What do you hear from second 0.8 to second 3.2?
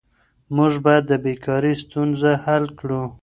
باید د بیکارۍ ستونزه حل کړو.